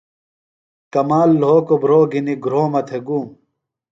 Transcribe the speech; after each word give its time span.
کمال 0.93 1.29
لھوکوۡ 1.41 1.79
بُھروۡ 1.81 2.05
گِھنیۡ 2.11 2.39
گُھرومہ 2.43 2.81
تھےۡ 2.87 3.01
ۡ 3.03 3.05
گُوم۔ 3.07 3.25